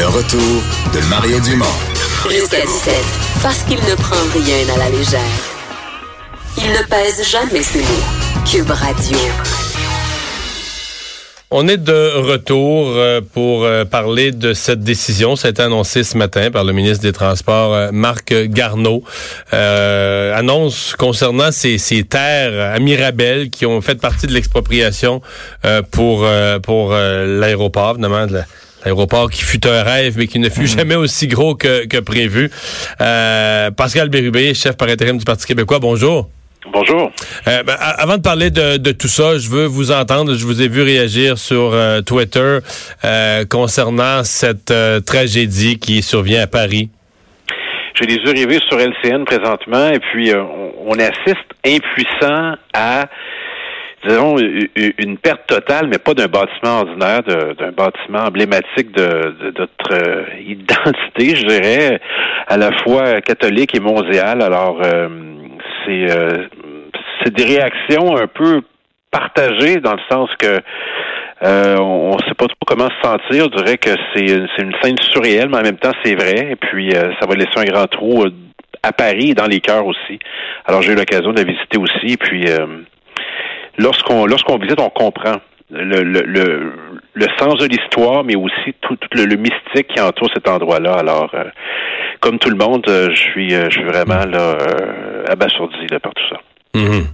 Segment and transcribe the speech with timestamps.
[0.00, 0.40] Le retour
[0.94, 1.66] de Mario Dumont.
[2.30, 2.94] Jusqu'à 17,
[3.42, 5.20] parce qu'il ne prend rien à la légère.
[6.56, 8.46] Il ne pèse jamais ses mots.
[8.50, 9.18] Cube Radio.
[11.50, 15.36] On est de retour euh, pour euh, parler de cette décision.
[15.36, 19.04] Ça a été annoncé ce matin par le ministre des Transports, euh, Marc Garneau.
[19.52, 25.20] annonce concernant ces, ces, terres à Mirabel qui ont fait partie de l'expropriation
[25.90, 26.26] pour,
[26.62, 28.40] pour l'aéroport, évidemment, de
[28.84, 30.66] l'aéroport qui fut un rêve, mais qui ne fut mhm.
[30.66, 32.50] jamais aussi gros que, que prévu.
[32.98, 36.28] Pascal Bérubé, chef par intérim du Parti québécois, bonjour.
[36.66, 37.10] Bonjour.
[37.48, 40.34] Euh, ben, avant de parler de, tout ça, je veux vous entendre.
[40.34, 42.58] Je vous ai vu réagir sur euh, Twitter
[43.04, 44.72] euh, concernant cette
[45.06, 46.90] tragédie qui survient à Paris.
[47.94, 50.32] Je les ai rêvés sur LCN présentement et puis
[50.86, 53.06] on, assiste impuissant à
[54.06, 61.36] disons, une perte totale, mais pas d'un bâtiment ordinaire, d'un bâtiment emblématique de, notre identité,
[61.36, 62.00] je dirais,
[62.48, 64.42] à la fois catholique et mondiale.
[64.42, 64.80] Alors,
[65.84, 66.46] c'est euh,
[67.22, 68.62] c'est des réactions un peu
[69.10, 70.60] partagées dans le sens que
[71.42, 73.44] euh, on ne sait pas trop comment se sentir.
[73.44, 76.52] Je dirais que c'est une scène surréelle, mais en même temps c'est vrai.
[76.52, 78.24] Et puis euh, ça va laisser un grand trou
[78.82, 80.18] à Paris et dans les cœurs aussi.
[80.66, 82.12] Alors j'ai eu l'occasion de la visiter aussi.
[82.12, 82.46] Et puis
[83.80, 85.36] lorsqu'on lorsqu'on visite, on comprend
[85.70, 86.72] le, le,
[87.14, 90.94] le, sens de l'histoire, mais aussi tout, le, mystique qui entoure cet endroit-là.
[90.94, 91.34] Alors,
[92.20, 94.56] comme tout le monde, je suis je suis vraiment là
[95.28, 96.40] abasourdi par tout ça.
[96.74, 97.04] Mhm.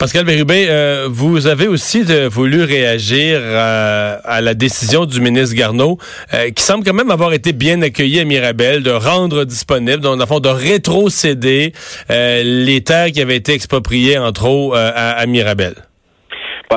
[0.00, 5.98] Pascal Bérubé, euh, vous avez aussi voulu réagir euh, à la décision du ministre Garneau,
[6.32, 10.26] euh, qui semble quand même avoir été bien accueilli à Mirabel, de rendre disponible, donc,
[10.26, 11.74] fond, de rétrocéder
[12.08, 15.74] les terres qui avaient été expropriées, entre autres, à, à Mirabel.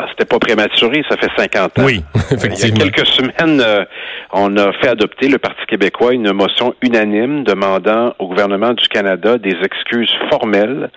[0.09, 1.83] C'était pas prématuré, ça fait 50 ans.
[1.85, 2.77] Oui, effectivement.
[2.77, 3.85] Il y a quelques semaines, euh,
[4.31, 9.37] on a fait adopter le Parti québécois une motion unanime demandant au gouvernement du Canada
[9.37, 10.89] des excuses formelles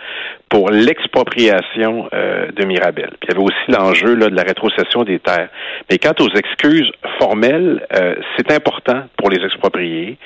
[0.48, 3.10] pour l'expropriation euh, de Mirabel.
[3.20, 5.50] Puis il y avait aussi l'enjeu de la rétrocession des terres.
[5.90, 10.16] Mais quant aux excuses formelles, euh, c'est important pour les expropriés.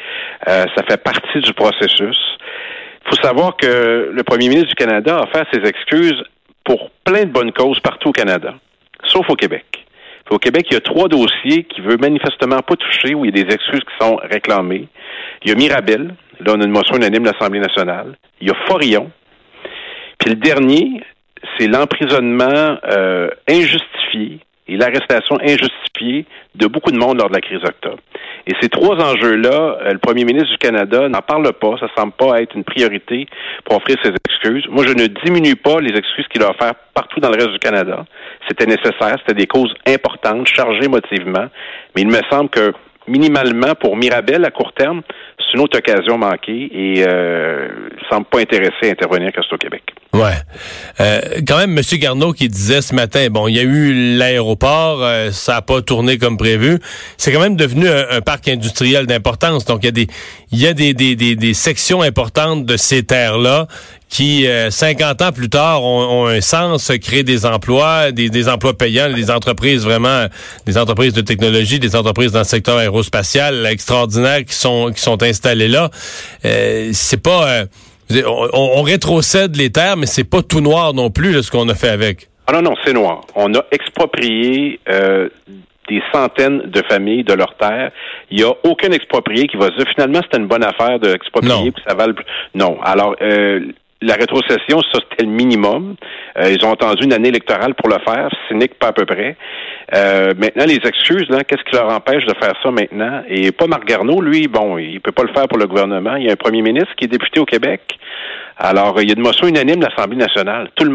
[0.46, 2.18] ça fait partie du processus.
[3.04, 6.22] Il faut savoir que le premier ministre du Canada a fait ses excuses
[6.70, 8.54] pour plein de bonnes causes partout au Canada,
[9.02, 9.64] sauf au Québec.
[10.30, 13.40] Au Québec, il y a trois dossiers qui veut manifestement pas toucher, où il y
[13.40, 14.86] a des excuses qui sont réclamées.
[15.42, 18.16] Il y a Mirabel, là on a une motion unanime de l'Assemblée nationale.
[18.40, 19.10] Il y a Forillon.
[20.18, 21.02] Puis le dernier,
[21.58, 24.38] c'est l'emprisonnement euh, injustifié
[24.70, 27.98] et l'arrestation injustifiée de beaucoup de monde lors de la crise d'octobre.
[28.46, 31.76] Et ces trois enjeux-là, euh, le premier ministre du Canada n'en parle pas.
[31.78, 33.26] Ça semble pas être une priorité
[33.64, 34.66] pour offrir ses excuses.
[34.70, 37.58] Moi, je ne diminue pas les excuses qu'il a offertes partout dans le reste du
[37.58, 38.04] Canada.
[38.48, 39.16] C'était nécessaire.
[39.18, 41.48] C'était des causes importantes, chargées émotivement.
[41.94, 42.72] Mais il me semble que
[43.06, 45.02] minimalement pour Mirabel à court terme,
[45.38, 47.68] c'est une autre occasion manquée et euh,
[48.08, 49.82] semble pas intéressé à intervenir au Québec.
[50.12, 50.34] Ouais.
[51.00, 51.82] Euh, quand même, M.
[51.98, 55.82] Garneau qui disait ce matin, bon, il y a eu l'aéroport, euh, ça n'a pas
[55.82, 56.78] tourné comme prévu.
[57.16, 59.64] C'est quand même devenu un, parc industriel d'importance.
[59.64, 60.06] Donc, il y a des
[60.52, 63.66] il y a des, des, des, des sections importantes de ces terres-là
[64.10, 68.74] qui, 50 euh, ans plus tard, ont, un sens, créent des emplois, des, des, emplois
[68.74, 70.26] payants, des entreprises vraiment,
[70.66, 75.22] des entreprises de technologie, des entreprises dans le secteur aérospatial extraordinaires qui sont qui sont
[75.22, 75.90] installées là.
[76.44, 78.22] Euh, c'est pas, euh,
[78.52, 81.90] on, rétrocède les terres, mais c'est pas tout noir non plus ce qu'on a fait
[81.90, 82.28] avec.
[82.48, 83.20] Ah non non, c'est noir.
[83.36, 84.80] On a exproprié
[85.90, 87.90] des centaines de familles de leurs terres.
[88.30, 91.82] Il n'y a aucun exproprié qui va dire finalement c'était une bonne affaire d'exproprier puis
[91.86, 92.06] ça va
[92.54, 92.78] Non.
[92.82, 93.60] Alors euh,
[94.02, 95.96] la rétrocession, ça, c'était le minimum.
[96.38, 99.36] Euh, ils ont entendu une année électorale pour le faire, cynique pas à peu près.
[99.94, 103.22] Euh, maintenant, les excuses, là, qu'est-ce qui leur empêche de faire ça maintenant?
[103.28, 106.16] Et pas Marc Garneau, lui, bon, il peut pas le faire pour le gouvernement.
[106.16, 107.82] Il y a un premier ministre qui est député au Québec.
[108.56, 110.70] Alors, il y a une motion unanime de l'Assemblée nationale.
[110.74, 110.92] Tout le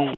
[0.00, 0.10] monde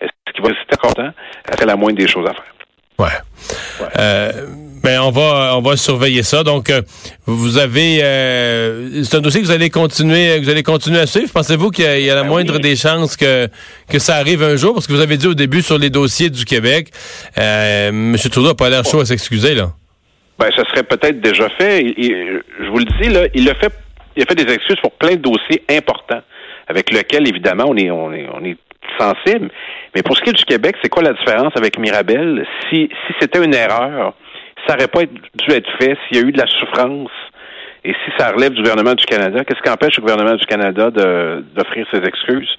[0.00, 1.10] Est-ce qu'il va rester content?
[1.58, 2.54] C'est la moindre des choses à faire?
[2.98, 3.88] Ouais.
[3.98, 4.32] Euh,
[4.82, 6.42] Ben on va on va surveiller ça.
[6.44, 6.82] Donc euh,
[7.26, 11.30] vous avez euh, c'est un dossier que vous allez continuer vous allez continuer à suivre.
[11.32, 12.60] Pensez-vous qu'il y, a la Ben moindre oui.
[12.60, 13.48] des chances que
[13.90, 14.74] que ça arrive un jour?
[14.74, 16.88] Parce que vous avez dit au début sur les dossiers du Québec,
[17.38, 18.16] euh, M.
[18.30, 19.72] Trudeau a pas l'air chaud à s'excuser là.
[20.38, 21.80] Ben, ça serait peut-être déjà fait.
[21.82, 23.72] Il- il- je vous le dis, là, il a fait,
[24.16, 26.22] il a fait des excuses pour plein de dossiers importants,
[26.68, 28.56] avec lesquels, évidemment, on est, on est, on est
[29.00, 29.50] sensible.
[29.96, 32.46] Mais pour ce qui est du Québec, c'est quoi la différence avec Mirabel?
[32.70, 34.14] Si, si c'était une erreur,
[34.68, 37.10] ça n'aurait pas dû être fait s'il y a eu de la souffrance.
[37.84, 40.90] Et si ça relève du gouvernement du Canada, qu'est-ce qui empêche le gouvernement du Canada
[40.90, 42.50] d'offrir ses excuses?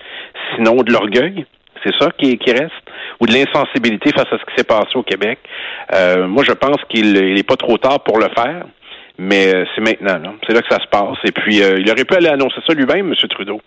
[0.56, 1.45] Sinon de l'orgueil.
[1.83, 2.73] C'est ça qui, reste?
[3.19, 5.39] Ou de l'insensibilité face à ce qui s'est passé au Québec?
[5.94, 8.65] Euh, moi, je pense qu'il n'est pas trop tard pour le faire,
[9.17, 10.35] mais euh, c'est maintenant.
[10.45, 11.17] C'est là que ça se passe.
[11.23, 13.15] Et puis, euh, il aurait pu aller annoncer ça lui-même, M.
[13.29, 13.61] Trudeau.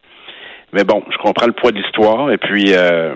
[0.72, 2.30] Mais bon, je comprends le poids de l'histoire.
[2.32, 3.14] Et puis, euh,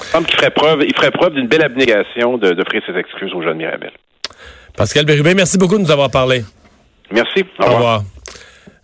[0.00, 2.96] il me semble qu'il ferait preuve, il ferait preuve d'une belle abnégation de- d'offrir ses
[2.98, 3.90] excuses aux jeunes Mirabel.
[4.76, 6.42] Pascal Bérubé, merci beaucoup de nous avoir parlé.
[7.10, 7.44] Merci.
[7.58, 7.76] Au Au revoir.
[7.76, 8.02] revoir.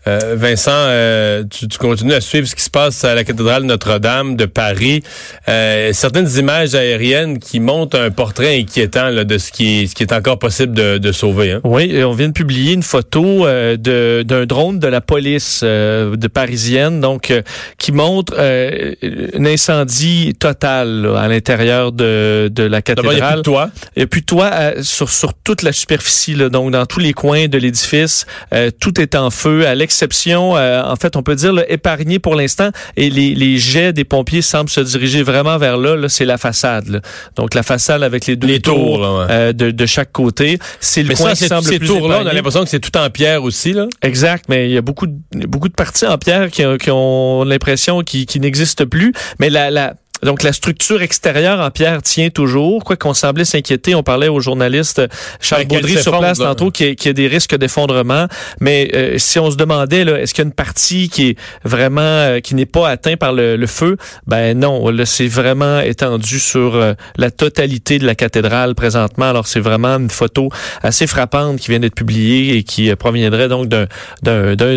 [0.08, 3.64] Euh, Vincent, euh, tu, tu continues à suivre ce qui se passe à la cathédrale
[3.64, 5.02] Notre-Dame de Paris.
[5.48, 9.94] Euh, certaines images aériennes qui montrent un portrait inquiétant là, de ce qui est, ce
[9.94, 11.52] qui est encore possible de, de sauver.
[11.52, 11.60] Hein?
[11.64, 16.16] Oui, on vient de publier une photo euh, de d'un drone de la police euh,
[16.16, 17.42] de parisienne, donc euh,
[17.78, 18.94] qui montre euh,
[19.34, 23.36] un incendie total là, à l'intérieur de, de la D'abord, il n'y a plus cathédrale.
[23.38, 23.70] de toit.
[23.96, 27.48] Et puis toi, euh, sur, sur toute la superficie, là, donc dans tous les coins
[27.48, 29.74] de l'édifice, euh, tout est en feu, à
[30.06, 34.04] euh, en fait, on peut dire, là, épargné pour l'instant, et les, les jets des
[34.04, 36.88] pompiers semblent se diriger vraiment vers là, là c'est la façade.
[36.88, 37.00] là.
[37.36, 39.26] Donc la façade avec les deux Les tours, tours, là, ouais.
[39.30, 40.58] euh, de, de chaque côté.
[40.80, 42.62] C'est le Mais coin ça, qui c'est- semble le ces plus tours-là, on a l'impression
[42.64, 43.72] que c'est tout en pierre aussi.
[43.72, 43.86] Là.
[44.02, 45.14] Exact, mais il y a beaucoup de,
[45.46, 49.12] beaucoup de parties en pierre qui, ont- qui ont l'impression qui, qui n'existent plus.
[49.40, 52.84] Mais la, la, donc la structure extérieure en pierre tient toujours.
[52.84, 55.02] Quoi qu'on semblait s'inquiéter, on parlait au journaliste
[55.40, 58.26] Charles Ben, Baudry sur place tantôt qu'il y, a- qu'il y a des risques d'effondrement.
[58.60, 61.36] Mais euh, si on se demandait, là, est-ce qu'il y a une partie qui est
[61.64, 63.96] vraiment euh, qui n'est pas atteinte par le, le feu?
[64.26, 69.28] Ben non, c'est vraiment étendu sur euh, la totalité de la cathédrale présentement.
[69.30, 70.50] Alors c'est vraiment une photo
[70.82, 73.86] assez frappante qui vient d'être publiée et qui euh, proviendrait donc d'un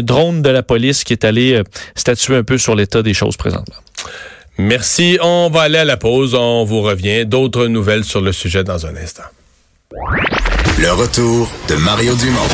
[0.01, 1.63] drone de la police qui est allé euh,
[1.95, 3.75] statuer un peu sur l'état des choses présentement.
[4.61, 5.17] Merci.
[5.21, 6.35] On va aller à la pause.
[6.35, 7.25] On vous revient.
[7.25, 9.23] D'autres nouvelles sur le sujet dans un instant.
[10.77, 12.47] Le retour de Mario Dumont.